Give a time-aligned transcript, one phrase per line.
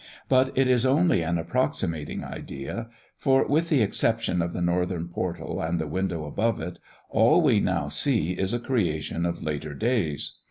[0.27, 5.61] But it is only an approximating idea, for with the exception of the northern portal
[5.61, 6.79] and the window above it,
[7.11, 10.37] all we now see is a creation of later days.